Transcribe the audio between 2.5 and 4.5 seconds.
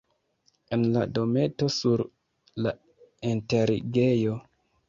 la enterigejo.